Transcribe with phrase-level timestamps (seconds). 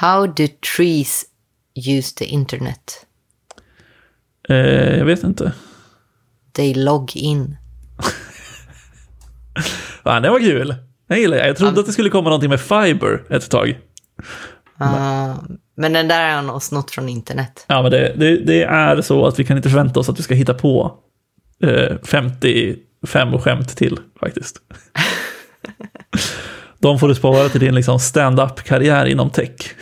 [0.00, 0.46] How do
[0.76, 1.24] trees
[1.74, 3.06] use the internet?
[4.48, 5.52] Eh, jag vet inte.
[6.52, 7.56] They log in.
[10.04, 10.74] Ja, det var kul.
[11.06, 11.36] Jag gillar.
[11.36, 13.68] Jag trodde att det skulle komma någonting med fiber ett tag.
[14.80, 15.36] Uh,
[15.74, 17.64] men den där har nog snott från internet.
[17.68, 20.22] Ja, men det, det, det är så att vi kan inte förvänta oss att vi
[20.22, 20.98] ska hitta på
[21.62, 24.56] eh, 55 skämt till, faktiskt.
[26.78, 29.74] De får du spara till din liksom, stand-up-karriär inom tech.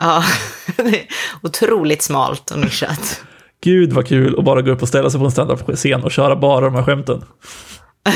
[0.00, 0.24] Ja,
[0.76, 1.06] det är
[1.42, 3.22] otroligt smalt och nischat.
[3.62, 6.36] Gud vad kul att bara gå upp och ställa sig på en stand-up-scen och köra
[6.36, 7.24] bara de här skämten.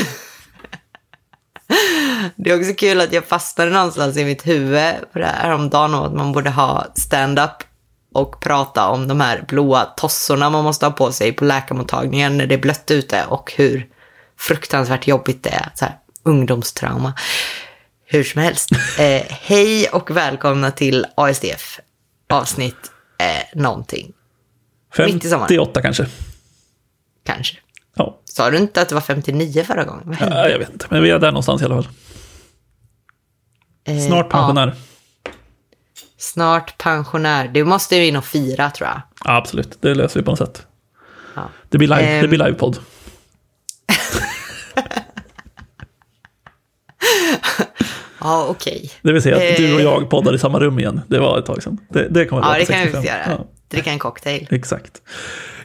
[2.35, 5.93] Det är också kul att jag fastnade någonstans i mitt huvud på det här häromdagen
[5.93, 7.63] och att man borde ha stand-up
[8.13, 12.45] och prata om de här blåa tossorna man måste ha på sig på läkarmottagningen när
[12.45, 13.87] det är blött ute och hur
[14.39, 15.69] fruktansvärt jobbigt det är.
[15.75, 17.13] Så här, ungdomstrauma.
[18.05, 18.69] Hur som helst.
[18.99, 21.79] Eh, hej och välkomna till ASDF
[22.29, 24.13] avsnitt eh, någonting.
[24.97, 25.47] Mitt i sommaren.
[25.47, 26.07] 58 kanske.
[27.25, 27.57] Kanske.
[27.95, 28.19] Ja.
[28.25, 30.17] Sa du inte att det var 59 förra gången?
[30.19, 30.87] Ja, jag vet inte.
[30.89, 31.87] Men vi är där någonstans i alla fall.
[33.87, 34.75] Eh, Snart pensionär.
[35.23, 35.31] Ja,
[36.17, 37.47] snart pensionär.
[37.47, 39.01] Du måste ju in och fira tror jag.
[39.25, 39.77] Ja, absolut.
[39.81, 40.67] Det löser vi på något sätt.
[41.35, 41.49] Ja.
[41.69, 42.21] Det blir, live, Ehm.
[42.21, 42.79] det blir livepodd.
[48.25, 48.91] Ja, okej.
[49.01, 49.85] Det vill säga att du och Eh.
[49.85, 51.01] jag poddar i samma rum igen.
[51.07, 51.77] Det var ett tag sedan.
[51.89, 53.01] Det, det kommer Ja, vara det kan vi 65.
[53.01, 53.23] visst göra.
[53.39, 54.47] Ja, Dricka en cocktail.
[54.51, 55.01] exakt.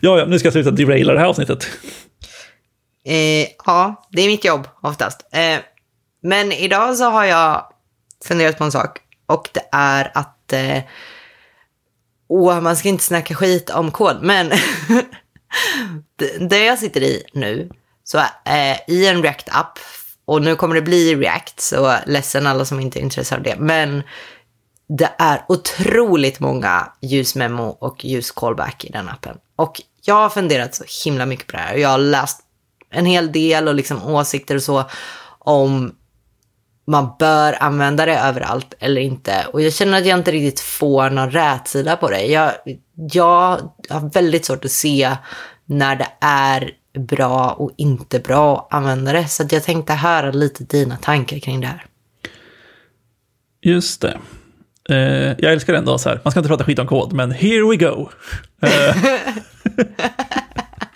[0.00, 1.66] Ja, ja, nu ska jag sluta deraila det här avsnittet.
[3.05, 5.20] Eh, ja, det är mitt jobb oftast.
[5.33, 5.58] Eh,
[6.22, 7.64] men idag så har jag
[8.25, 8.98] funderat på en sak.
[9.27, 10.53] Och det är att...
[10.53, 10.78] Eh,
[12.28, 14.50] åh, man ska inte snacka skit om kod, men...
[16.48, 17.70] det- jag sitter i nu,
[18.05, 19.78] så eh, i en React-app,
[20.31, 23.64] och nu kommer det bli React, så ledsen alla som inte är intresserade av det,
[23.64, 24.03] men
[24.98, 29.37] det är otroligt många ljusmemo och ljus-callback i den appen.
[29.56, 31.75] Och jag har funderat så himla mycket på det här.
[31.75, 32.41] Jag har läst
[32.91, 34.84] en hel del och liksom åsikter och så
[35.38, 35.94] om
[36.87, 39.47] man bör använda det överallt eller inte.
[39.53, 42.26] Och jag känner att jag inte riktigt får någon rätsida på det.
[42.26, 42.53] Jag,
[42.94, 45.16] jag har väldigt svårt att se
[45.65, 49.28] när det är bra och inte bra att använda det.
[49.28, 51.84] Så jag tänkte höra lite dina tankar kring det här.
[53.62, 54.19] Just det.
[54.89, 57.71] Eh, jag älskar ändå så här, man ska inte prata skit om kod, men here
[57.71, 58.09] we go.
[58.62, 58.97] Eh,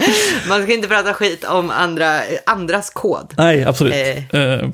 [0.49, 3.35] Man ska inte prata skit om andra, andras kod.
[3.37, 3.95] nej, absolut.
[3.95, 4.41] Eh.
[4.41, 4.69] Eh,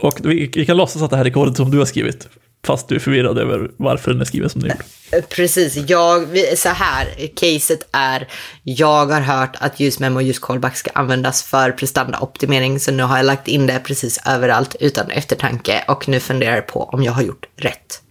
[0.00, 2.28] och vi, vi kan låtsas att det här är koden som du har skrivit,
[2.66, 4.76] fast du är förvirrad över varför den är skriven som den är.
[5.18, 6.26] Eh, Precis, jag,
[6.56, 8.28] så här, caset är,
[8.62, 13.26] jag har hört att ljusmemo och ljuscallback ska användas för prestandaoptimering, så nu har jag
[13.26, 17.22] lagt in det precis överallt utan eftertanke och nu funderar jag på om jag har
[17.22, 18.02] gjort rätt.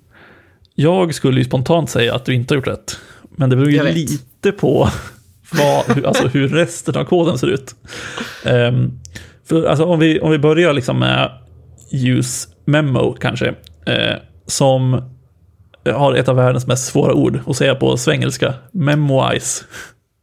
[0.76, 3.00] Jag skulle ju spontant säga att du inte har gjort rätt,
[3.36, 4.90] men det beror ju lite på
[5.52, 7.76] vad, alltså hur resten av koden ser ut.
[8.46, 8.92] Ehm,
[9.46, 11.32] för, alltså, om, vi, om vi börjar liksom med
[11.92, 13.48] use memo kanske,
[13.86, 14.16] eh,
[14.48, 15.02] som
[15.86, 19.66] har ett av världens mest svåra ord att säga på svengelska, memoize.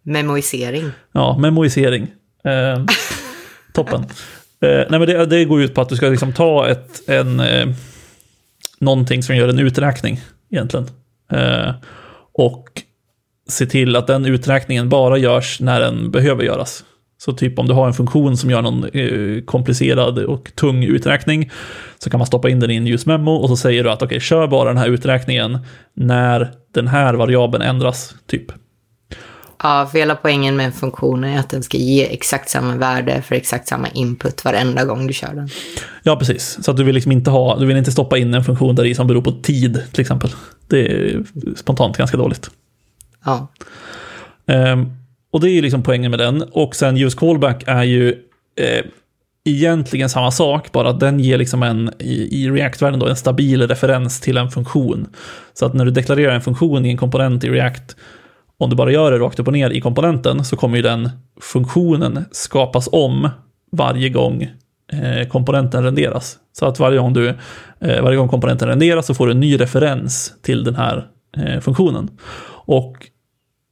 [0.03, 0.91] Memoisering.
[1.13, 2.03] Ja, memoisering.
[2.45, 2.85] Eh,
[3.73, 4.01] toppen.
[4.61, 7.41] Eh, nej, men det, det går ut på att du ska liksom ta ett, en,
[7.41, 7.69] eh,
[8.79, 10.21] någonting som gör en uträkning
[10.51, 10.87] egentligen.
[11.33, 11.75] Eh,
[12.33, 12.83] och
[13.49, 16.85] se till att den uträkningen bara görs när den behöver göras.
[17.25, 21.51] Så typ om du har en funktion som gör någon eh, komplicerad och tung uträkning
[21.99, 24.21] så kan man stoppa in den i en ljusmemo och så säger du att okej,
[24.21, 25.59] kör bara den här uträkningen
[25.95, 28.53] när den här variabeln ändras, typ.
[29.63, 33.23] Ja, för hela poängen med en funktion är att den ska ge exakt samma värde
[33.23, 35.49] för exakt samma input varenda gång du kör den.
[36.03, 36.65] Ja, precis.
[36.65, 38.85] Så att du vill liksom inte ha, du vill inte stoppa in en funktion där
[38.85, 40.31] i som beror på tid, till exempel.
[40.69, 41.25] Det är
[41.57, 42.51] spontant ganska dåligt.
[43.25, 43.49] Ja,
[44.47, 44.93] Ehm,
[45.35, 46.43] och det är ju liksom poängen med den.
[46.43, 48.09] Och sen use callback är ju
[48.57, 48.85] eh,
[49.45, 53.69] egentligen samma sak, bara att den ger liksom en, i, i React-världen då, en stabil
[53.69, 55.07] referens till en funktion.
[55.55, 57.97] Så att när du deklarerar en funktion i en komponent i React,
[58.59, 61.11] om du bara gör det rakt upp och ner i komponenten, så kommer ju den
[61.41, 63.29] funktionen skapas om
[63.73, 64.43] varje gång
[64.93, 66.39] eh, komponenten renderas.
[66.53, 67.29] Så att varje gång, du,
[67.81, 71.61] eh, varje gång komponenten renderas så får du en ny referens till den här eh,
[71.61, 72.11] funktionen.
[72.67, 73.11] Och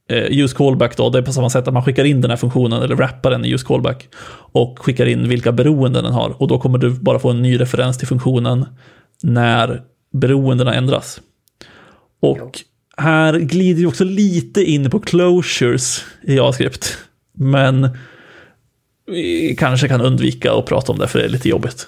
[0.09, 2.37] eh, use callback då, det är på samma sätt att man skickar in den här
[2.37, 4.07] funktionen eller wrappar den i use callback
[4.51, 7.59] och skickar in vilka beroenden den har och då kommer du bara få en ny
[7.59, 8.65] referens till funktionen
[9.23, 9.81] när
[10.13, 11.21] beroendena ändras.
[12.19, 12.59] Och
[12.97, 16.97] här glider vi också lite in på closures i JavaScript,
[17.33, 17.97] men
[19.05, 21.87] vi kanske kan undvika att prata om det för det är lite jobbigt.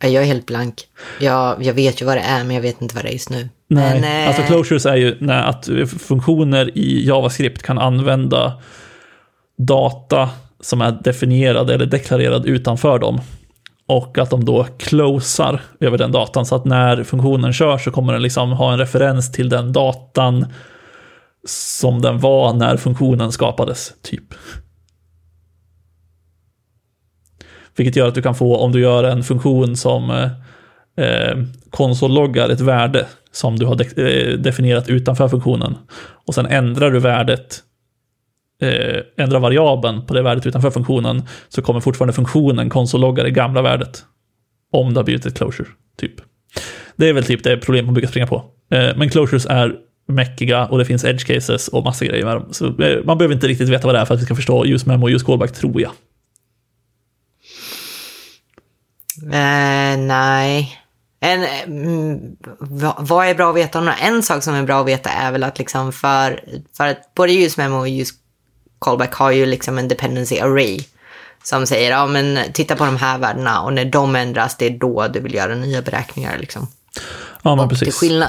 [0.00, 0.88] Jag är helt blank.
[1.20, 3.30] Jag, jag vet ju vad det är, men jag vet inte vad det är just
[3.30, 3.48] nu.
[3.74, 8.52] Nej, men, eh, alltså closures är ju när att funktioner i JavaScript kan använda
[9.58, 10.30] data
[10.60, 13.20] som är definierad eller deklarerad utanför dem.
[13.86, 18.12] Och att de då closar över den datan så att när funktionen kör så kommer
[18.12, 20.46] den liksom ha en referens till den datan
[21.46, 24.34] som den var när funktionen skapades, typ.
[27.76, 30.30] Vilket gör att du kan få, om du gör en funktion som
[30.96, 31.38] eh,
[31.70, 35.74] konsolloggar ett värde som du har de eh, definierat utanför funktionen.
[36.26, 37.58] Och sen ändrar du värdet,
[38.62, 43.62] eh, ändrar variabeln på det värdet utanför funktionen, så kommer fortfarande funktionen konsollogga det gamla
[43.62, 44.04] värdet.
[44.72, 45.68] Om det har blivit ett closure,
[45.98, 46.14] typ.
[46.96, 48.44] Det är väl typ det problem man brukar springa på.
[48.70, 49.74] Eh, men closures är
[50.08, 52.48] mäckiga och det finns edge cases och massa grejer med dem.
[52.50, 54.64] Så eh, man behöver inte riktigt veta vad det är för att vi ska förstå
[54.66, 55.92] use memo och use callback, tror jag.
[59.22, 60.81] Uh, nej.
[61.24, 62.36] En, mm,
[62.98, 63.96] vad är bra att veta om det?
[64.00, 66.44] En sak som är bra att veta är väl att liksom för,
[66.76, 68.14] för att både use memo och use
[68.78, 70.80] callback har ju liksom en dependency array
[71.42, 74.70] som säger ja men titta på de här värdena och när de ändras det är
[74.70, 76.68] då du vill göra nya beräkningar liksom.
[77.42, 77.84] Ja men och precis.
[77.84, 78.28] Till skillnad,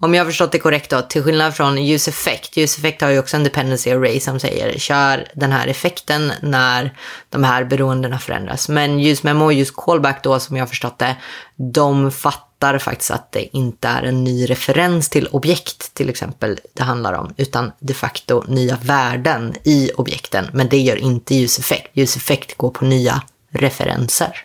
[0.00, 3.10] om jag har förstått det korrekt då, till skillnad från use effect, use effect har
[3.10, 6.96] ju också en dependency array som säger kör den här effekten när
[7.28, 8.68] de här beroendena förändras.
[8.68, 11.16] Men use memo och use callback då, som jag har förstått det,
[11.56, 16.82] de fattar faktiskt att det inte är en ny referens till objekt till exempel det
[16.82, 20.44] handlar om, utan de facto nya värden i objekten.
[20.52, 21.86] Men det gör inte use effect.
[21.94, 24.42] Use effect går på nya referenser.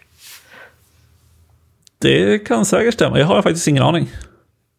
[1.98, 4.10] Det kan säkert stämma, jag har faktiskt ingen aning.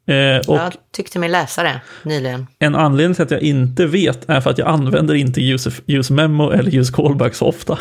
[0.06, 2.46] Eh, jag tyckte mig läsa det nyligen.
[2.58, 6.12] En anledning till att jag inte vet är för att jag använder inte use, use
[6.12, 7.78] memo eller use callback så ofta.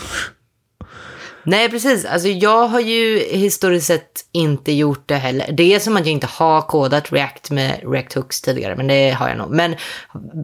[1.44, 2.06] Nej, precis.
[2.06, 5.52] Alltså, jag har ju historiskt sett inte gjort det heller.
[5.52, 9.12] Det är som att jag inte har kodat React med React Hooks tidigare, men det
[9.12, 9.52] har jag nog.
[9.52, 9.76] Men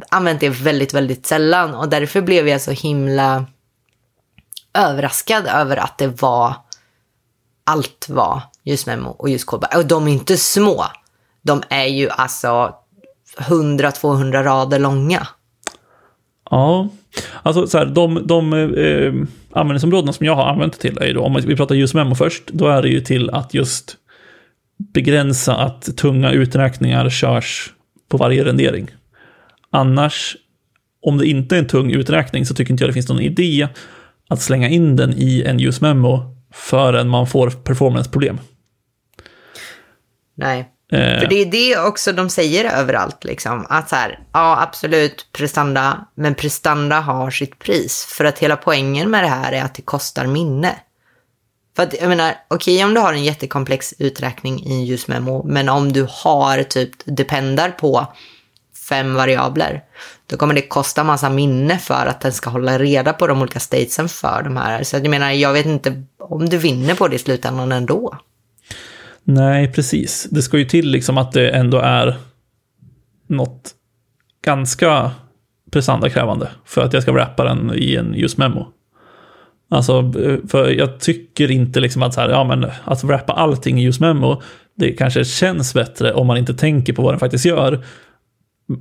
[0.09, 3.45] använt det väldigt, väldigt sällan och därför blev jag så himla
[4.73, 6.55] överraskad över att det var
[7.63, 9.75] allt var just memo och just callback.
[9.75, 10.85] Och de är inte små
[11.47, 12.75] de är ju alltså
[13.37, 15.27] 100-200 rader långa.
[16.49, 16.89] Ja,
[17.43, 19.13] alltså så här, de, de eh,
[19.51, 22.47] användningsområdena som jag har använt till är ju då, om vi pratar just memo först,
[22.47, 23.97] då är det ju till att just
[24.93, 27.73] begränsa att tunga uträkningar körs
[28.09, 28.87] på varje rendering.
[29.69, 30.37] Annars,
[31.01, 33.67] om det inte är en tung uträkning så tycker inte jag det finns någon idé
[34.29, 38.39] att slänga in den i en use memo förrän man får performanceproblem.
[40.35, 40.76] Nej.
[40.91, 41.19] Eh.
[41.19, 43.65] För det är det också de säger överallt, liksom.
[43.69, 48.05] Att så här, ja absolut, prestanda, men prestanda har sitt pris.
[48.05, 50.75] För att hela poängen med det här är att det kostar minne.
[51.75, 55.43] För att jag menar, okej okay, om du har en jättekomplex uträkning i just memo,
[55.47, 58.07] men om du har typ dependar på
[58.89, 59.83] fem variabler,
[60.27, 63.59] då kommer det kosta massa minne för att den ska hålla reda på de olika
[63.59, 64.83] statesen för de här.
[64.83, 68.17] Så jag menar, jag vet inte om du vinner på det i slutändan ändå.
[69.29, 70.27] Nej, precis.
[70.31, 72.15] Det ska ju till liksom att det ändå är
[73.27, 73.71] något
[74.45, 75.11] ganska
[75.71, 78.67] prestandakrävande för att jag ska wrappa den i en just memo.
[79.69, 80.13] Alltså,
[80.49, 83.99] för jag tycker inte liksom att så här, ja men att wrappa allting i just
[83.99, 84.41] memo,
[84.75, 87.83] det kanske känns bättre om man inte tänker på vad den faktiskt gör.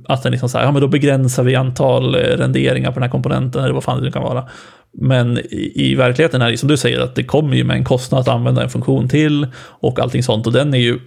[0.07, 3.03] Att den liksom så här, ja men då begränsar vi antal eh, renderingar på den
[3.03, 4.47] här komponenten, eller vad fan det nu kan vara.
[4.93, 7.83] Men i, i, verkligheten är det som du säger, att det kommer ju med en
[7.83, 10.47] kostnad att använda en funktion till och allting sånt.
[10.47, 10.99] Och den är ju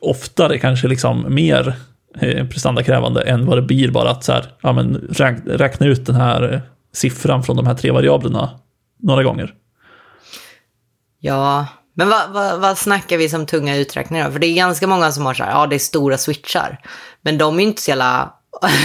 [0.00, 1.74] oftare kanske liksom mer
[2.20, 4.94] eh, prestandakrävande än vad det blir bara att så här, ja, men
[5.46, 6.60] räkna ut den här eh,
[6.92, 8.50] siffran från de här tre variablerna
[9.02, 9.54] några gånger.
[11.20, 11.66] Ja,
[11.98, 14.30] men vad, vad, vad snackar vi som tunga uträkningar?
[14.30, 16.80] För det är ganska många som har så här, ja det är stora switchar.
[17.22, 18.34] Men de är ju inte så jävla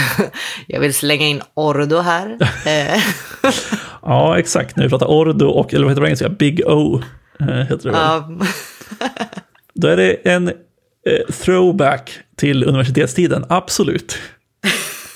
[0.67, 2.38] jag vill slänga in Ordo här.
[2.65, 3.03] Eh.
[4.01, 4.77] ja, exakt.
[4.77, 6.29] Vi pratar Ordo och, eller vad heter det på engelska?
[6.29, 7.01] Big O.
[7.39, 8.48] Eh, heter det väl.
[9.74, 14.17] Då är det en eh, throwback till universitetstiden, absolut.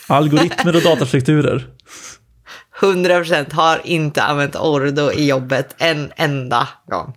[0.08, 1.68] Algoritmer och datastrukturer.
[2.80, 7.14] 100% har inte använt Ordo i jobbet en enda gång.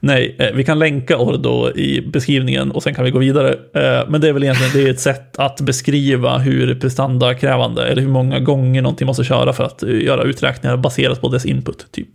[0.00, 3.52] Nej, eh, vi kan länka Ordo i beskrivningen och sen kan vi gå vidare.
[3.52, 8.02] Eh, men det är väl egentligen det är ett sätt att beskriva hur prestandakrävande eller
[8.02, 11.92] hur många gånger någonting måste köra för att eh, göra uträkningar baserat på dess input,
[11.92, 12.08] typ.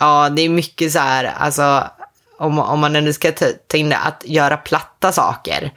[0.00, 1.84] Ja, det är mycket så här, alltså
[2.38, 3.32] om, om man ändå ska
[3.66, 5.70] ta in det, att göra platta saker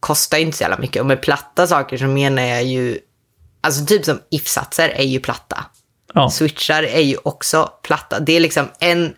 [0.00, 1.00] kostar inte så jävla mycket.
[1.00, 2.98] Och med platta saker så menar jag ju
[3.62, 5.64] Alltså typ som if-satser är ju platta.
[6.14, 6.30] Ja.
[6.30, 8.20] Switchar är ju också platta.
[8.20, 9.14] Det är liksom en,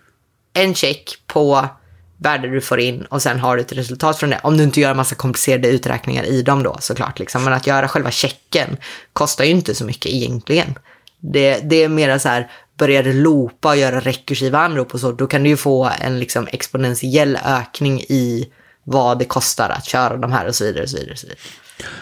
[0.52, 1.68] en check på
[2.16, 4.40] värde du får in och sen har du ett resultat från det.
[4.42, 7.18] Om du inte gör en massa komplicerade uträkningar i dem då såklart.
[7.18, 7.44] Liksom.
[7.44, 8.76] Men att göra själva checken
[9.12, 10.74] kostar ju inte så mycket egentligen.
[11.20, 15.12] Det, det är mer så här, börjar du loopa och göra rekursiva anrop och så,
[15.12, 18.52] då kan du ju få en liksom exponentiell ökning i
[18.84, 20.82] vad det kostar att köra de här och så vidare.
[20.82, 21.40] Och så vidare, och så vidare.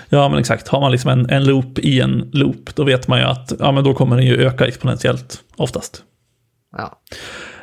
[0.09, 0.69] Ja, men exakt.
[0.69, 3.73] Har man liksom en, en loop i en loop, då vet man ju att ja,
[3.73, 6.03] men då kommer den ju öka exponentiellt oftast.
[6.77, 7.03] Ja.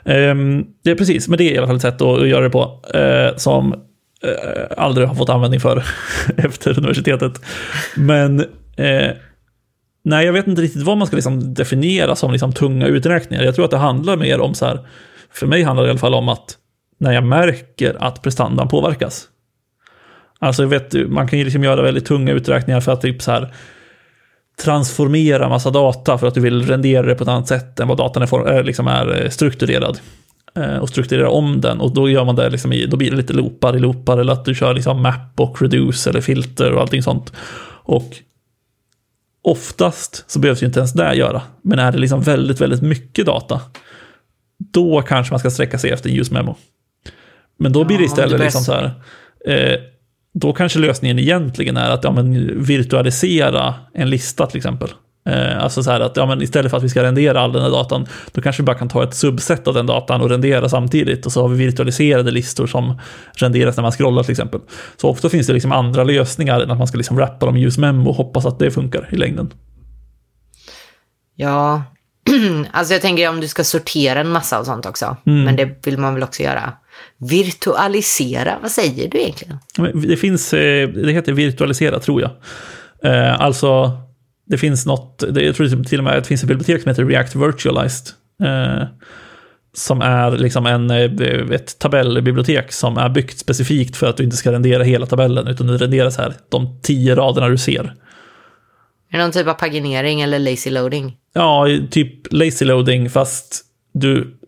[0.03, 2.49] Um, det är precis, men det är i alla fall ett sätt att göra det
[2.49, 5.83] på uh, som uh, aldrig har fått användning för
[6.37, 7.41] efter universitetet.
[7.95, 9.11] Men uh,
[10.03, 13.43] nej, jag vet inte riktigt vad man ska liksom definiera som liksom tunga uträkningar.
[13.43, 14.87] Jag tror att det handlar mer om så här,
[15.33, 16.57] för mig handlar det i alla fall om att
[16.97, 19.28] när jag märker att prestandan påverkas.
[20.39, 23.31] Alltså jag vet, man kan ju liksom göra väldigt tunga uträkningar för att typ så
[23.31, 23.53] här
[24.63, 27.97] transformera massa data för att du vill rendera det på ett annat sätt än vad
[27.97, 29.99] datan är, liksom är strukturerad.
[30.55, 33.17] Eh, och strukturera om den och då gör man det liksom i, då blir det
[33.17, 36.81] lite loopar i loopar eller att du kör liksom map och reduce eller filter och
[36.81, 37.33] allting sånt.
[37.83, 38.17] Och
[39.41, 41.41] oftast så behövs ju inte ens det göra.
[41.61, 43.61] Men är det liksom väldigt, väldigt mycket data,
[44.57, 46.55] då kanske man ska sträcka sig efter en use memo.
[47.57, 48.91] Men då blir det istället det liksom så här,
[49.45, 49.79] eh,
[50.33, 54.89] då kanske lösningen egentligen är att ja, men, virtualisera en lista till exempel.
[55.29, 57.61] Eh, alltså så här att ja, men istället för att vi ska rendera all den
[57.61, 60.69] här datan, då kanske vi bara kan ta ett subset av den datan och rendera
[60.69, 61.25] samtidigt.
[61.25, 62.99] Och så har vi virtualiserade listor som
[63.33, 64.59] renderas när man scrollar till exempel.
[64.97, 67.65] Så ofta finns det liksom andra lösningar än att man ska liksom rappa dem i
[67.65, 69.53] use memo och hoppas att det funkar i längden.
[71.35, 71.83] Ja,
[72.71, 75.17] alltså jag tänker om du ska sortera en massa och sånt också.
[75.25, 75.43] Mm.
[75.43, 76.73] Men det vill man väl också göra.
[77.17, 79.57] Virtualisera, vad säger du egentligen?
[80.07, 82.31] Det finns, eh, det heter virtualisera tror jag.
[83.03, 83.91] Eh, alltså,
[84.45, 87.05] det finns något, jag tror till och med att det finns en bibliotek som heter
[87.05, 88.07] React Virtualized.
[88.43, 88.87] Eh,
[89.73, 90.91] som är liksom en,
[91.51, 95.67] ett tabellbibliotek som är byggt specifikt för att du inte ska rendera hela tabellen, utan
[95.67, 97.93] du renderar så här, de tio raderna du ser.
[99.11, 101.17] Är det någon typ av paginering eller lazy loading?
[101.33, 104.38] Ja, typ lazy loading, fast du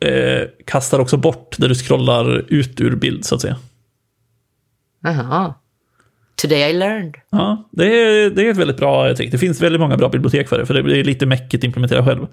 [0.00, 3.56] eh, kastar också bort där du scrollar ut ur bild, så att säga.
[5.02, 5.54] Jaha.
[6.36, 7.14] Today I learned.
[7.30, 9.30] Ja, det är, det är ett väldigt bra trick.
[9.30, 12.04] Det finns väldigt många bra bibliotek för det, för det är lite mäckigt att implementera
[12.04, 12.26] själv.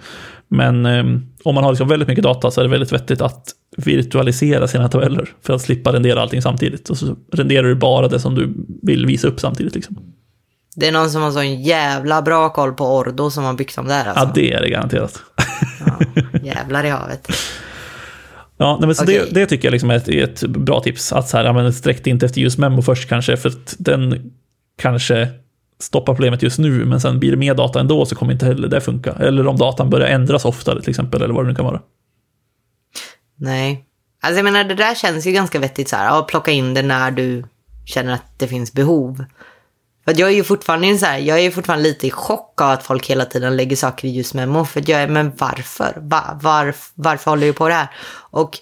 [0.47, 1.03] Men eh,
[1.43, 4.89] om man har liksom väldigt mycket data så är det väldigt vettigt att virtualisera sina
[4.89, 6.89] tabeller för att slippa rendera allting samtidigt.
[6.89, 9.75] Och så renderar du bara det som du vill visa upp samtidigt.
[9.75, 9.97] Liksom.
[10.75, 13.75] Det är någon som har så en jävla bra koll på Ordo som har byggt
[13.75, 14.25] dem där alltså.
[14.25, 15.21] Ja, det är det garanterat.
[15.79, 15.99] Ja,
[16.43, 17.27] jävlar i havet.
[18.57, 19.19] Ja, nej, men så okay.
[19.19, 21.13] det, det, tycker jag liksom är ett, ett, bra tips.
[21.13, 24.31] Att så här, ja, men sträck inte efter just memo först kanske, för att den
[24.77, 25.27] kanske
[25.79, 28.67] stoppar problemet just nu, men sen blir det mer data ändå så kommer inte heller
[28.67, 29.11] det funka.
[29.11, 31.81] Eller om datan börjar ändras oftare till exempel, eller vad det nu kan vara.
[33.35, 33.85] Nej.
[34.21, 36.81] Alltså jag menar, det där känns ju ganska vettigt så här, att plocka in det
[36.81, 37.43] när du
[37.85, 39.25] känner att det finns behov.
[40.05, 42.83] För jag är ju fortfarande så här, jag är fortfarande lite i chock av att
[42.83, 44.65] folk hela tiden lägger saker i ljusmemo.
[44.65, 45.97] För jag är, men varför?
[46.01, 47.87] Va, var, varför håller du på det här?
[48.13, 48.59] Och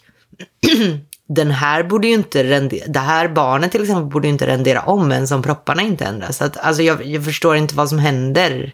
[1.27, 4.81] den här borde ju inte rendera, det här barnet till exempel borde ju inte rendera
[4.81, 6.37] om ens om propparna inte ändras.
[6.37, 8.73] Så att, alltså jag, jag förstår inte vad som händer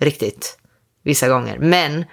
[0.00, 0.58] riktigt
[1.02, 1.58] vissa gånger.
[1.58, 2.04] Men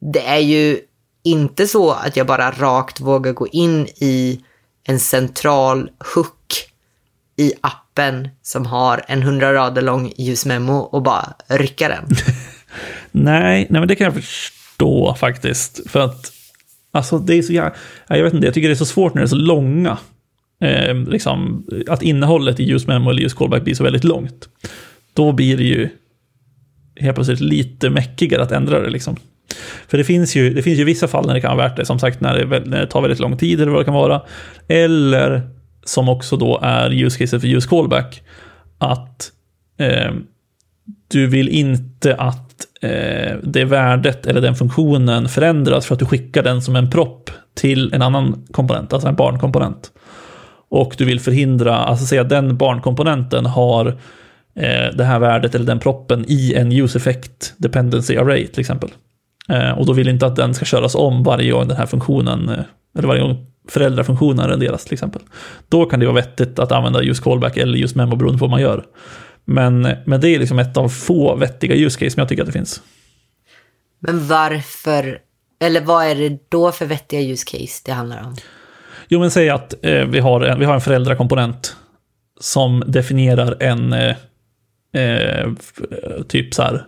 [0.00, 0.80] det är ju
[1.22, 4.40] inte så att jag bara rakt vågar gå in i
[4.84, 6.68] en central hook
[7.38, 12.04] i appen som har en hundra rader lång ljusmemo och bara rycka den.
[13.12, 15.90] nej, nej, men det kan jag förstå faktiskt.
[15.90, 16.32] För att,
[16.92, 17.72] alltså det är så jag,
[18.08, 19.98] jag vet inte, jag tycker det är så svårt när det är så långa.
[20.60, 24.48] Eh, liksom, att innehållet i ljusmemo eller ljuscallback blir så väldigt långt.
[25.14, 25.88] Då blir det ju
[26.96, 29.16] helt plötsligt lite mäckigare att ändra det liksom.
[29.88, 31.84] För det finns, ju, det finns ju vissa fall när det kan vara värt det,
[31.84, 34.22] som sagt när det, när det tar väldigt lång tid eller vad det kan vara.
[34.68, 35.57] Eller
[35.88, 38.22] som också då är use case för use callback,
[38.78, 39.32] att
[39.78, 40.12] eh,
[41.08, 46.42] du vill inte att eh, det värdet eller den funktionen förändras för att du skickar
[46.42, 49.90] den som en propp till en annan komponent, alltså en barnkomponent.
[50.70, 53.86] Och du vill förhindra, alltså säga att den barnkomponenten har
[54.54, 58.90] eh, det här värdet eller den proppen i en use effect dependency array till exempel.
[59.48, 62.48] Eh, och då vill inte att den ska köras om varje gång den här funktionen,
[62.48, 62.64] eh,
[62.98, 65.22] eller varje gång föräldrafunktionen renderas till exempel.
[65.68, 68.50] Då kan det vara vettigt att använda just callback eller just memo beroende på vad
[68.50, 68.84] man gör.
[69.44, 72.46] Men, men det är liksom ett av få vettiga use case som jag tycker att
[72.46, 72.82] det finns.
[73.98, 75.18] Men varför,
[75.60, 78.36] eller vad är det då för vettiga use case det handlar om?
[79.08, 81.76] Jo, men säg att eh, vi, har en, vi har en föräldrakomponent
[82.40, 84.16] som definierar en eh,
[84.92, 85.52] eh,
[86.28, 86.86] typ så här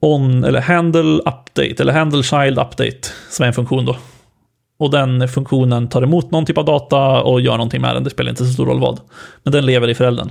[0.00, 3.96] on eller handle update eller handle child update som är en funktion då.
[4.82, 8.04] Och den funktionen tar emot någon typ av data och gör någonting med den.
[8.04, 9.00] Det spelar inte så stor roll vad.
[9.42, 10.30] Men den lever i föräldern.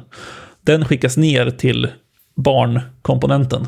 [0.61, 1.87] Den skickas ner till
[2.35, 3.67] barnkomponenten.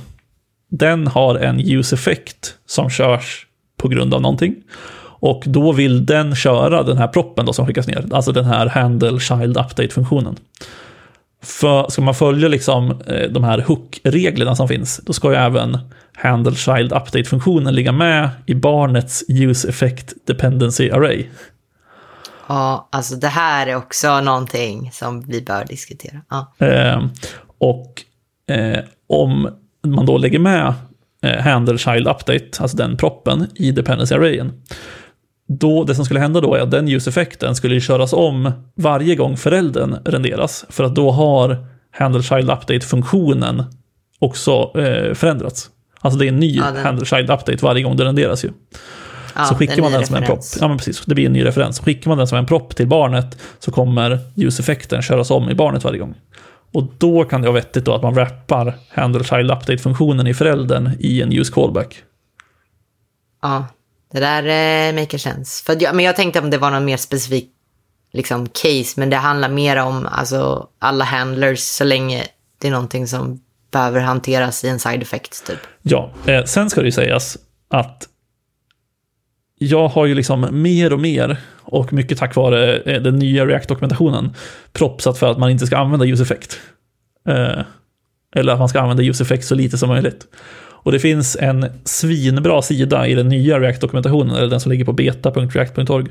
[0.72, 3.48] Den har en use-effekt som körs
[3.78, 4.56] på grund av någonting.
[5.04, 8.66] Och då vill den köra den här proppen då som skickas ner, alltså den här
[8.68, 10.36] handle child update-funktionen.
[11.44, 15.78] För ska man följa liksom eh, de här hook-reglerna som finns, då ska ju även
[16.14, 21.26] handle child update-funktionen ligga med i barnets use effect dependency array.
[22.48, 26.22] Ja, alltså det här är också någonting som vi bör diskutera.
[26.30, 26.68] Ja.
[26.68, 27.04] Eh,
[27.58, 28.02] och
[28.56, 29.50] eh, om
[29.88, 30.74] man då lägger med
[31.22, 34.64] eh, handle child update, alltså den proppen, i dependency arrayen,
[35.48, 39.38] då, det som skulle hända då är att den ljuseffekten skulle köras om varje gång
[39.38, 40.66] föräldern renderas.
[40.70, 43.64] För att då har handle child update-funktionen
[44.20, 45.70] också eh, förändrats.
[46.00, 46.86] Alltså det är en ny ja, den...
[46.86, 48.50] handle child update varje gång det renderas ju.
[49.36, 50.40] Ja, så skickar man den som en propp.
[50.60, 51.06] Ja, men precis.
[51.06, 51.80] Det blir en ny referens.
[51.80, 55.84] Skickar man den som en propp till barnet så kommer ljuseffekten köras om i barnet
[55.84, 56.16] varje gång.
[56.74, 60.92] Och då kan det vara vettigt då att man wrappar handle child update-funktionen i föräldern
[61.00, 62.04] i en use callback.
[63.42, 63.68] Ja,
[64.14, 65.64] det där eh, maker sense.
[65.64, 67.50] För jag, men jag tänkte om det var någon mer specifik
[68.12, 72.24] liksom, case, men det handlar mer om alltså, alla handlers så länge
[72.62, 73.40] det är någonting som
[73.72, 75.48] behöver hanteras i en side effect.
[75.48, 75.60] Typ.
[75.82, 77.38] Ja, eh, sen ska det ju sägas
[77.70, 78.08] att
[79.58, 84.36] jag har ju liksom mer och mer, och mycket tack vare eh, den nya React-dokumentationen,
[84.74, 86.60] propsat för att man inte ska använda use effect.
[87.28, 87.62] Eh,
[88.36, 90.28] eller att man ska använda use effect så lite som möjligt.
[90.84, 94.94] Och det finns en svinbra sida i den nya React-dokumentationen, eller den som ligger på
[94.94, 96.06] beta.react.org,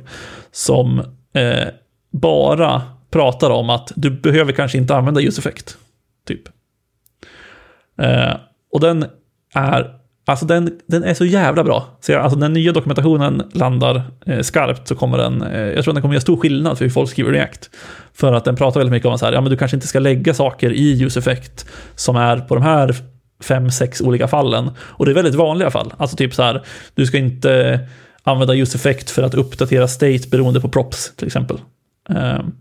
[0.53, 0.99] som
[1.35, 1.69] eh,
[2.13, 5.77] bara pratar om att du behöver kanske inte använda ljuseffekt.
[6.27, 6.43] Typ.
[7.99, 8.37] Eh,
[8.73, 9.05] och den
[9.55, 9.91] är,
[10.27, 11.87] alltså den, den är så jävla bra.
[12.01, 15.95] Så jag, alltså den nya dokumentationen landar eh, skarpt så kommer den, eh, jag tror
[15.95, 17.71] den kommer göra stor skillnad för hur folk skriver React.
[18.13, 20.35] För att den pratar väldigt mycket om att ja men du kanske inte ska lägga
[20.35, 23.12] saker i ljuseffekt som är på de här
[23.43, 24.71] fem, sex olika fallen.
[24.79, 25.95] Och det är väldigt vanliga fall.
[25.97, 26.63] Alltså typ så här,
[26.95, 27.81] du ska inte
[28.23, 31.61] använda just effekt för att uppdatera state beroende på props till exempel.
[32.09, 32.57] Um,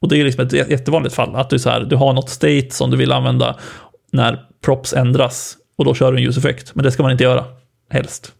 [0.00, 2.70] och det är liksom ett jättevanligt fall, att du, så här, du har något state
[2.70, 3.56] som du vill använda
[4.12, 6.74] när props ändras och då kör du en use effekt.
[6.74, 7.44] Men det ska man inte göra,
[7.90, 8.32] helst.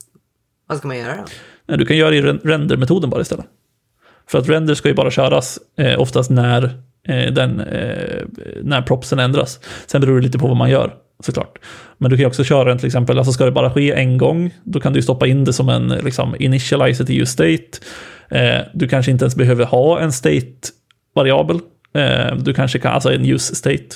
[0.67, 1.25] Vad ska man göra då?
[1.67, 3.47] Nej, du kan göra det i render-metoden bara istället.
[4.27, 6.65] För att render ska ju bara köras eh, oftast när,
[7.09, 8.23] eh, den, eh,
[8.63, 9.61] när propsen ändras.
[9.87, 11.59] Sen beror det lite på vad man gör såklart.
[11.99, 14.55] Men du kan också köra den till exempel, alltså ska det bara ske en gång,
[14.65, 17.79] då kan du stoppa in det som en liksom, initializer till use state.
[18.29, 21.61] Eh, du kanske inte ens behöver ha en state-variabel.
[21.95, 23.89] Eh, du kanske kan, alltså en use state.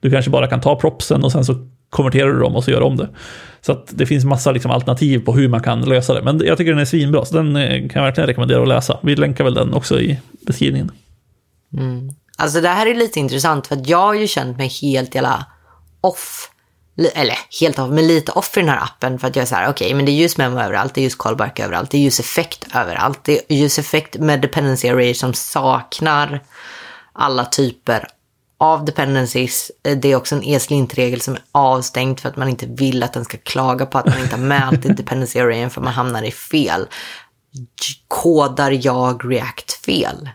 [0.00, 1.54] Du kanske bara kan ta propsen och sen så
[1.90, 3.08] konverterar du dem och så gör du om det.
[3.60, 6.22] Så att det finns massa liksom, alternativ på hur man kan lösa det.
[6.22, 8.98] Men jag tycker den är svinbra, så den eh, kan jag verkligen rekommendera att läsa.
[9.02, 10.90] Vi länkar väl den också i beskrivningen.
[11.78, 12.10] Mm.
[12.38, 15.46] Alltså det här är lite intressant, för jag har ju känt mig helt jävla
[16.00, 16.50] off
[17.14, 19.54] eller helt av, men lite off i den här appen för att jag är så
[19.54, 21.98] här, okej, okay, men det är ljus memo överallt, det är ljus callback överallt, det
[21.98, 26.42] är ljuseffekt överallt, det är ljuseffekt med dependency array som saknar
[27.12, 28.08] alla typer
[28.58, 29.70] av dependencies.
[29.82, 33.24] Det är också en ESLint-regel som är avstängd för att man inte vill att den
[33.24, 36.30] ska klaga på att man inte har mält i dependency arrayen för man hamnar i
[36.30, 36.86] fel.
[38.08, 40.30] Kodar jag React fel?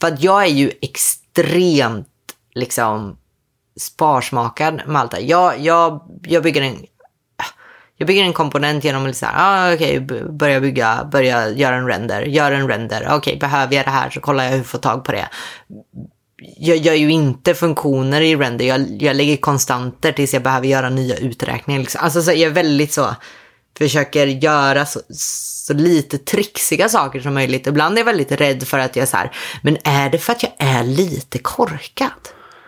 [0.00, 2.08] För att jag är ju extremt
[2.54, 3.16] liksom
[3.76, 5.20] sparsmakad Malta.
[5.20, 6.86] Jag, jag, jag bygger en
[7.98, 12.22] jag bygger en komponent genom att säga, ah, okay, börja bygga, börja göra en render,
[12.22, 14.78] gör en render, okej, okay, behöver jag det här så kollar jag hur jag får
[14.78, 15.28] tag på det.
[16.56, 20.90] Jag gör ju inte funktioner i render, jag, jag lägger konstanter tills jag behöver göra
[20.90, 21.80] nya uträkningar.
[21.80, 22.00] Liksom.
[22.04, 23.14] Alltså så jag är väldigt så,
[23.78, 27.66] försöker göra så, så lite trixiga saker som möjligt.
[27.66, 30.32] Ibland är jag väldigt rädd för att jag är så här, men är det för
[30.32, 32.10] att jag är lite korkad?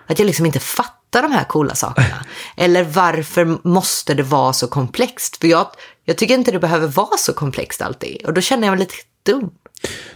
[0.07, 2.25] Att jag liksom inte fattar de här coola sakerna?
[2.57, 5.37] Eller varför måste det vara så komplext?
[5.37, 5.67] För jag,
[6.05, 8.27] jag tycker inte det behöver vara så komplext alltid.
[8.27, 9.51] Och då känner jag mig lite dum.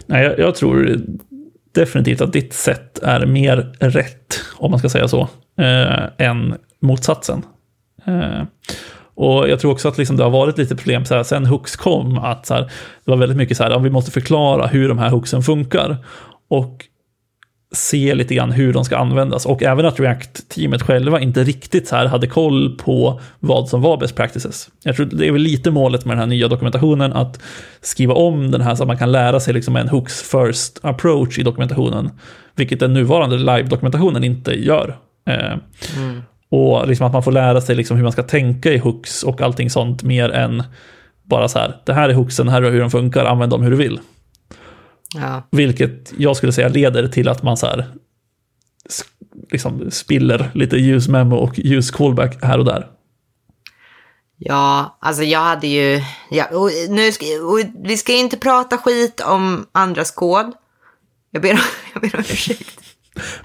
[0.05, 0.99] Nej, jag, jag tror
[1.71, 5.21] definitivt att ditt sätt är mer rätt, om man ska säga så,
[5.57, 7.45] eh, än motsatsen.
[8.05, 8.43] Eh,
[9.15, 11.75] och jag tror också att liksom det har varit lite problem så här, sen Hooks
[11.75, 12.61] kom, att så här,
[13.05, 15.97] det var väldigt mycket så här, ja, vi måste förklara hur de här hooksen funkar.
[16.49, 16.85] Och
[17.73, 21.95] se lite grann hur de ska användas och även att React-teamet själva inte riktigt så
[21.95, 24.69] här hade koll på vad som var best practices.
[24.83, 27.39] Jag tror det är väl lite målet med den här nya dokumentationen att
[27.81, 31.39] skriva om den här så att man kan lära sig liksom en hooks first approach
[31.39, 32.09] i dokumentationen,
[32.55, 34.97] vilket den nuvarande live-dokumentationen inte gör.
[35.27, 35.53] Eh,
[35.97, 36.21] mm.
[36.49, 39.41] Och liksom att man får lära sig liksom hur man ska tänka i hooks och
[39.41, 40.63] allting sånt mer än
[41.23, 43.71] bara så här, det här är hooksen, här är hur de funkar, använd dem hur
[43.71, 43.99] du vill.
[45.13, 45.47] Ja.
[45.51, 47.93] Vilket jag skulle säga leder till att man så här
[49.51, 52.87] liksom spiller lite use memo och use callback här och där.
[54.37, 56.01] Ja, alltså jag hade ju...
[56.31, 60.53] Ja, och nu ska, och vi ska inte prata skit om andras kod.
[61.31, 61.49] Jag ber,
[61.93, 62.79] jag ber om ursäkt.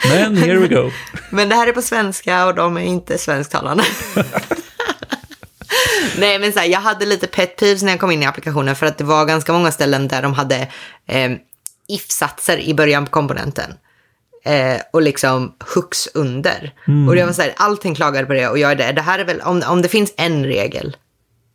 [0.09, 0.91] Men here we go.
[1.31, 3.85] Men det här är på svenska och de är inte svensktalande.
[6.19, 8.77] Nej, men så här, jag hade lite pet peeves när jag kom in i applikationen
[8.77, 10.69] för att det var ganska många ställen där de hade
[11.07, 11.31] eh,
[11.88, 13.74] if-satser i början på komponenten.
[14.44, 16.74] Eh, och liksom hooks under.
[17.09, 18.92] Och det var så här, allting klagade på det och jag är det.
[18.92, 20.96] Det här är väl, om, om det finns en regel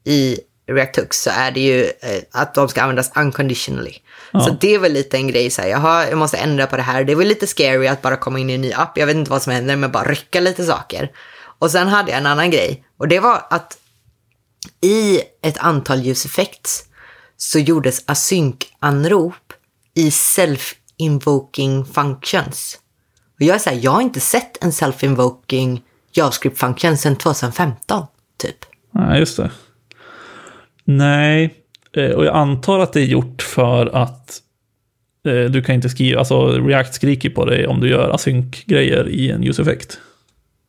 [0.05, 0.39] i
[0.71, 3.93] React Hooks så är det ju eh, att de ska användas unconditionally.
[4.31, 6.81] Så det är väl lite en grej så här, jaha, jag måste ändra på det
[6.81, 7.03] här.
[7.03, 8.97] Det väl lite scary att bara komma in i en ny app.
[8.97, 11.11] Jag vet inte vad som händer, men bara rycka lite saker.
[11.59, 13.77] Och sen hade jag en annan grej och det var att
[14.81, 16.83] i ett antal use effects
[17.37, 19.52] så gjordes async-anrop
[19.95, 22.79] i self-invoking functions.
[23.35, 25.81] Och jag är så här, jag har inte sett en self-invoking
[26.13, 28.05] JavaScript function sedan 2015,
[28.37, 28.57] typ.
[28.91, 29.51] Nej, just det.
[30.83, 31.55] Nej,
[31.95, 34.39] eh, och jag antar att det är gjort för att
[35.27, 39.31] eh, du kan inte skriva, alltså React skriker på dig om du gör async-grejer i
[39.31, 39.99] en use effect.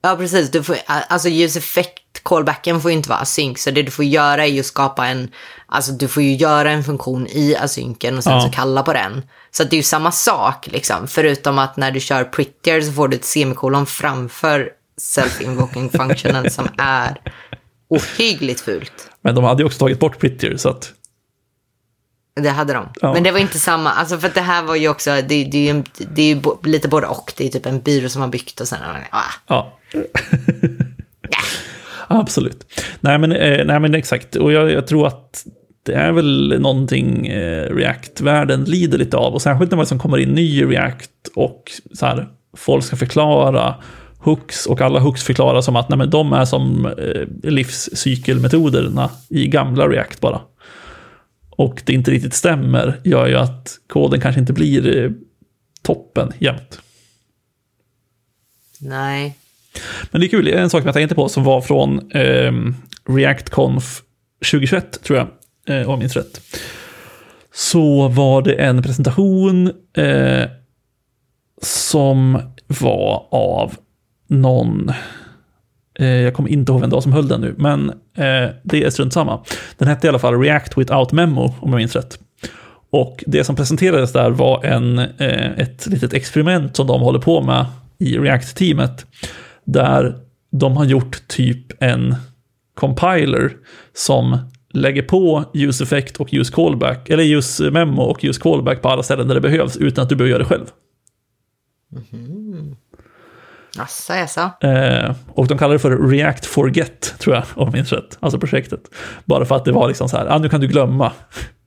[0.05, 0.51] Ja, precis.
[0.51, 4.05] Du får, alltså use effect callbacken får ju inte vara async, så det du får
[4.05, 5.31] göra är ju att skapa en,
[5.67, 8.40] alltså du får ju göra en funktion i asynken och sen Ja.
[8.40, 9.23] så kalla på den.
[9.51, 13.09] Så det är ju samma sak liksom, förutom att när du kör prettier så får
[13.09, 14.69] du ett semikolon framför
[15.01, 17.21] self-invoking functionen som är
[17.88, 19.11] ohyggligt fult.
[19.23, 20.93] Men de hade ju också tagit bort Prettier, så att
[22.40, 22.88] Det hade de.
[23.01, 23.12] Ja.
[23.12, 25.75] Men det var inte samma, alltså för det här var ju också, det, det är
[25.75, 25.83] ju,
[26.14, 27.33] det är ju lite både och.
[27.37, 28.79] Det är typ en byrå som har byggt och sen,
[29.11, 29.79] ah, Ja.
[32.09, 32.81] Absolut.
[33.01, 35.44] Nej men, eh, nej men exakt, och jag, jag tror att
[35.83, 39.35] det är väl någonting eh, React-världen lider lite av.
[39.35, 42.97] Och särskilt när man som kommer in ny i React och så här, folk ska
[42.97, 43.75] förklara
[44.18, 49.47] hooks och alla hooks förklarar som att nej, men de är som eh, livscykelmetoderna i
[49.47, 50.40] gamla React bara.
[51.57, 55.11] Och det inte riktigt stämmer gör ju att koden kanske inte blir eh,
[55.83, 56.81] toppen jämt.
[58.79, 59.38] nej.
[60.11, 62.53] Men det är kul, en sak som jag tänkte på som var från eh,
[63.09, 64.03] ReactConf
[64.51, 65.27] 2021, tror jag,
[65.69, 66.40] eh, om jag minns rätt.
[67.55, 70.49] Så var det en presentation eh,
[71.62, 73.75] som var av
[74.29, 74.93] någon,
[75.99, 78.85] Eh, jag kommer inte ihåg vem det var som höll den nu, men eh, det
[78.85, 79.45] är strunt samma.
[79.79, 82.19] Den hette i alla fall React Without Memo, om jag minns rätt.
[82.91, 87.43] Och det som presenterades där var en, eh, ett litet experiment som de håller på
[87.43, 87.67] med
[87.99, 89.07] i React-teamet.
[89.65, 90.17] Där
[90.51, 92.15] de har gjort typ en
[92.75, 93.53] compiler
[93.97, 94.39] som
[94.73, 99.03] lägger på use effect och use callback, eller use memo och use callback på alla
[99.03, 100.67] ställen där det behövs utan att du behöver göra det själv.
[102.11, 102.77] Mhm.
[103.79, 104.41] Asså, jaså.
[104.61, 108.19] Eh, och de kallar det för React Forget, tror jag, om jag minns rätt.
[108.21, 108.81] Alltså projektet.
[109.25, 111.13] Bara för att det var liksom så här, ah, nu kan du glömma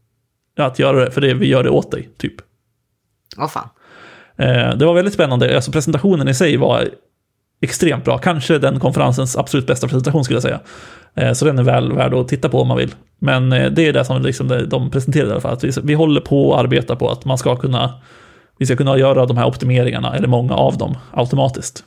[0.60, 2.34] att göra det, för det, vi gör det åt dig, typ.
[3.38, 3.70] Åh fan.
[4.38, 5.56] Eh, det var väldigt spännande.
[5.56, 6.88] Alltså presentationen i sig var
[7.62, 8.18] extremt bra.
[8.18, 10.60] Kanske den konferensens absolut bästa presentation skulle jag säga.
[11.16, 12.96] Eh, så den är väl värd att titta på om man vill.
[13.20, 15.54] Men eh, det är det som liksom de presenterade i alla fall.
[15.54, 17.94] Att vi, vi håller på att arbeta på att man ska kunna
[18.60, 21.84] vi ska kunna göra de här optimeringarna, eller många av dem, automatiskt.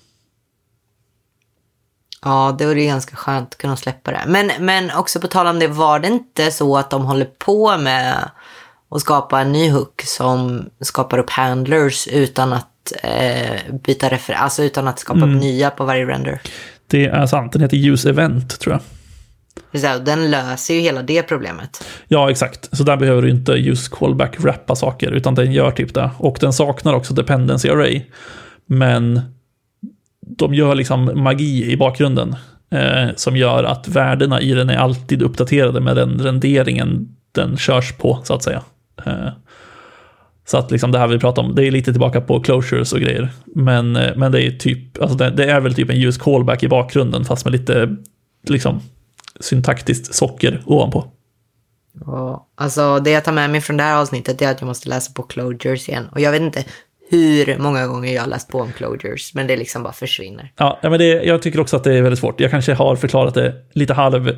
[2.24, 4.22] Ja, det ju ganska skönt att kunna släppa det.
[4.26, 7.78] Men, men också på tal om det, var det inte så att de håller på
[7.78, 8.30] med
[8.90, 14.62] att skapa en ny hook som skapar upp handlers utan att eh, byta refer- alltså
[14.62, 16.40] utan att skapa upp nya på varje render?
[16.86, 18.80] Det är sant, den heter Use Event, tror jag.
[19.72, 21.84] Är Den löser ju hela det problemet.
[22.08, 22.76] Ja, exakt.
[22.76, 26.10] Så där behöver du inte just callback wrappa saker, utan den gör typ det.
[26.18, 28.02] Och den saknar också dependency array.
[28.66, 29.20] Men
[30.36, 32.36] de gör liksom magi i bakgrunden
[32.70, 37.92] eh, som gör att värdena i den är alltid uppdaterade med den renderingen den körs
[37.92, 38.62] på, så att säga.
[39.06, 39.28] Eh,
[40.46, 43.00] så att liksom det här vi pratar om, det är lite tillbaka på closures och
[43.00, 43.28] grejer.
[43.44, 46.62] Men, eh, men det är typ, alltså det, det är väl typ en ljus callback
[46.62, 47.96] i bakgrunden, fast med lite
[48.48, 48.80] liksom
[49.40, 51.04] syntaktiskt socker ovanpå.
[52.06, 54.88] Ja, alltså det jag tar med mig från det här avsnittet är att jag måste
[54.88, 56.08] läsa på closures igen.
[56.12, 56.64] Och jag vet inte
[57.10, 60.52] hur många gånger jag har läst på om closures, men det liksom bara försvinner.
[60.56, 62.40] Ja, men det, jag tycker också att det är väldigt svårt.
[62.40, 64.36] Jag kanske har förklarat det lite halv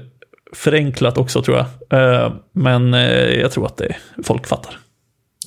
[0.55, 1.67] förenklat också tror jag.
[2.25, 4.79] Eh, Men eh, jag tror att det, folk fattar.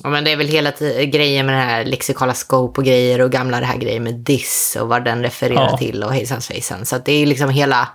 [0.02, 0.72] Ja, men det är väl hela
[1.04, 4.76] grejen med det här lexikala scope och grejer och gamla det här grejen med this
[4.80, 5.76] och vad den refererar Ja.
[5.78, 6.86] till och hejsan svejsan.
[6.86, 7.88] Så det är liksom hela,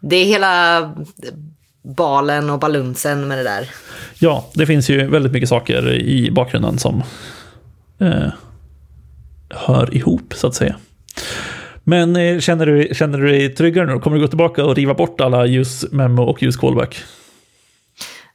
[0.00, 0.80] det är hela
[1.82, 3.70] balen och balunsen med det där.
[4.18, 7.02] Ja, det finns ju väldigt mycket saker i bakgrunden som
[8.00, 8.26] eh,
[9.50, 10.76] hör ihop, så att säga.
[11.84, 14.00] Men eh, känner, du, känner du dig tryggare nu?
[14.00, 17.04] Kommer du gå tillbaka och riva bort alla ljusmemo och ljuscallback?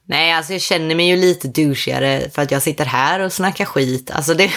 [0.06, 3.66] Nej, alltså jag känner mig ju lite douchigare för att jag sitter här och snackar
[3.66, 4.12] skit.
[4.12, 4.44] Alltså det...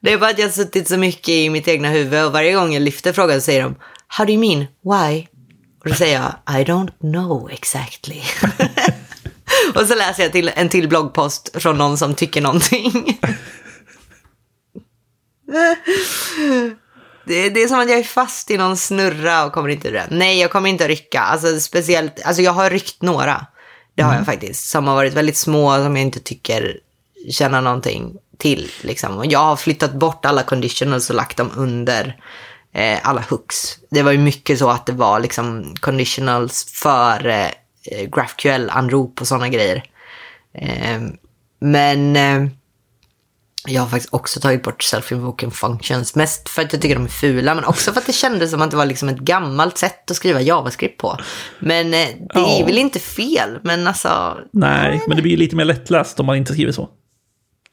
[0.00, 2.54] det är bara att jag har suttit så mycket i mitt egna huvud och varje
[2.54, 3.74] gång jag lyfter frågan så säger de
[4.08, 4.66] How do you mean?
[4.82, 5.26] Why?
[5.80, 8.22] Och då säger jag I don't know exactly.
[9.80, 13.20] och så läser jag till en till bloggpost från någon som tycker någonting.
[17.28, 19.92] Det, det, är som att jag är fast i någon snurra och kommer inte ur
[19.92, 20.08] den.
[20.10, 21.20] Nej, jag kommer inte rycka.
[21.20, 23.46] Alltså speciellt, alltså jag har ryckt några.
[23.94, 24.20] Det har mm.
[24.20, 24.68] jag faktiskt.
[24.68, 26.76] Som har varit väldigt små, som jag inte tycker
[27.30, 28.70] känner någonting till.
[28.80, 29.16] Liksom.
[29.16, 32.20] Och jag har flyttat bort alla conditionals och lagt dem under
[32.74, 33.78] eh, alla hooks.
[33.90, 37.48] Det var ju mycket så att det var liksom conditionals för eh,
[37.90, 39.84] GraphQL-anrop och sådana grejer.
[40.54, 41.00] Eh,
[41.60, 42.48] men eh,
[43.66, 46.14] jag har faktiskt också tagit bort self-invoking functions.
[46.14, 48.62] Mest för att jag tycker de är fula, men också för att det kändes som
[48.62, 51.18] att det var liksom ett gammalt sätt att skriva JavaScript på.
[51.58, 52.60] Men eh, det ja.
[52.60, 54.38] är väl inte fel, men alltså...
[54.52, 56.88] Nej, men det blir lite mer lättläst om man inte skriver så.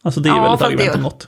[0.01, 1.27] Alltså det är ja, väl ett argument om något.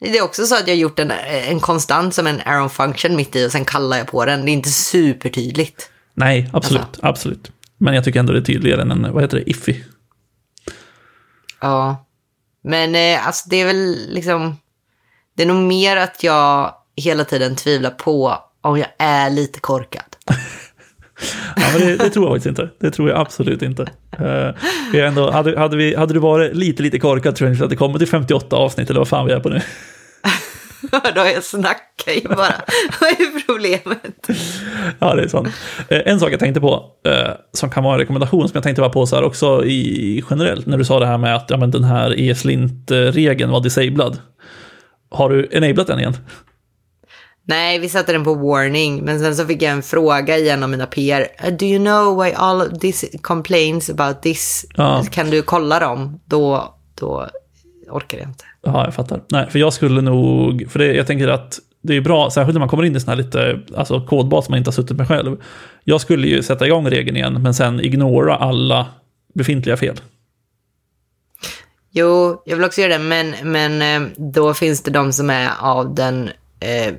[0.00, 1.10] Det är också så att jag har gjort en,
[1.48, 4.44] en konstant som en arrow function mitt i och sen kallar jag på den.
[4.44, 5.90] Det är inte supertydligt.
[6.14, 7.06] Nej, absolut, alltså.
[7.06, 7.52] absolut.
[7.82, 9.74] Men jag tycker ändå det är tydligare än en, vad heter det, iffy.
[11.60, 12.06] Ja.
[12.64, 14.56] Men eh, alltså det är väl liksom,
[15.36, 20.04] det är nog mer att jag hela tiden tvivlar på om jag är lite korkad.
[21.56, 22.70] ja, men det, det, tror jag faktiskt inte.
[22.80, 23.82] Det tror jag absolut inte.
[24.20, 27.70] Uh, ändå, hade, hade, vi, hade du varit lite, lite korkad tror jag inte att
[27.70, 29.60] det kommer till 58 avsnitt eller vad fan vi är på nu.
[30.90, 32.54] Då jag snackar ju bara.
[33.00, 34.28] Vad är problemet?
[34.98, 35.48] Ja, det är sant.
[35.88, 38.80] Eh, en sak jag tänkte på, eh, som kan vara en rekommendation, som jag tänkte
[38.82, 41.56] bara på så här också i, generellt, när du sa det här med att ja,
[41.56, 44.18] men den här ESLint-regeln var disabled.
[45.10, 46.16] Har du enablat den igen?
[47.44, 50.86] Nej, vi satte den på warning, men sen så fick jag en fråga av mina
[50.86, 51.20] PR.
[51.20, 54.66] Uh, do you know why all this complaints about this?
[54.76, 55.04] Ja.
[55.10, 56.20] Kan du kolla dem?
[56.24, 57.28] Då, då
[57.96, 58.44] orkar jag inte.
[58.62, 59.22] Ja, jag fattar.
[59.28, 62.60] Nej, för jag skulle nog, för det, jag tänker att det är bra, särskilt när
[62.60, 65.08] man kommer in i sån här lite, alltså kodbas som man inte har suttit med
[65.08, 65.36] själv.
[65.84, 68.86] Jag skulle ju sätta igång regeln igen, men sen ignora alla
[69.34, 70.00] befintliga fel.
[71.90, 75.50] Jo, jag vill också göra det, men, men eh, då finns det de som är
[75.60, 76.94] av den eh,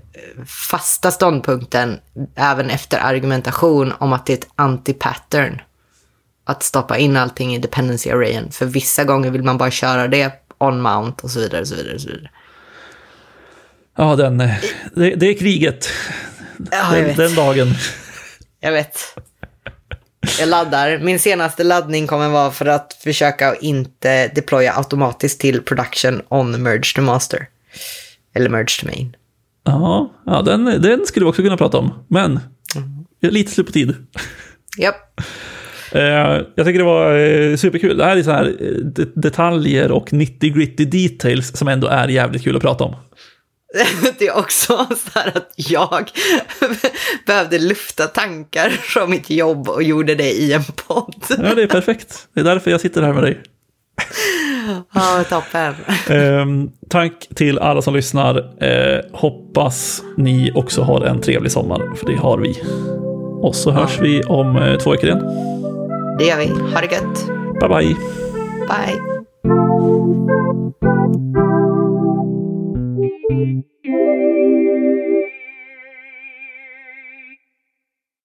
[0.45, 1.99] fasta ståndpunkten,
[2.35, 5.61] även efter argumentation, om att det är ett anti-pattern.
[6.45, 8.51] Att stoppa in allting i dependency arrayen.
[8.51, 11.61] För vissa gånger vill man bara köra det on-mount och så vidare.
[11.61, 12.29] Och så vidare, och så vidare.
[13.97, 14.55] Ja, den, eh,
[14.95, 15.89] det, det är kriget.
[16.71, 17.67] Ja, den, den, dagen.
[18.59, 18.99] Jag vet.
[20.39, 20.99] Jag laddar.
[20.99, 26.95] Min senaste laddning kommer vara för att försöka inte deploya automatiskt till production on merge
[26.95, 27.47] to master.
[28.33, 29.15] Eller merge to main.
[29.63, 32.05] Ja, ja den, den skulle vi också kunna prata om.
[32.07, 32.39] Men
[32.75, 33.05] mm.
[33.21, 33.95] lite slut på tid.
[34.77, 35.19] Japp.
[35.19, 35.25] Eh,
[36.55, 37.97] jag tycker det var eh, superkul.
[37.97, 42.55] Det här är så här eh, detaljer och 90-gritty details som ändå är jävligt kul
[42.55, 42.95] att prata om.
[44.19, 46.09] Det är också så här att jag
[47.27, 51.23] behövde lufta tankar från mitt jobb och gjorde det i en podd.
[51.29, 52.27] Ja, det är perfekt.
[52.33, 53.41] Det är därför jag sitter här med dig.
[54.93, 55.75] Ja, toppen.
[56.09, 56.45] Eh,
[56.89, 58.63] tack till alla som lyssnar.
[58.63, 62.61] Eh, hoppas ni också har en trevlig sommar, för det har vi.
[63.41, 64.03] Och så hörs ja.
[64.03, 65.52] vi om eh, två veckor igen.
[66.17, 66.47] Det gör vi.
[66.47, 67.27] Ha det gött.
[67.59, 67.95] Bye, bye.
[68.67, 69.13] Bye.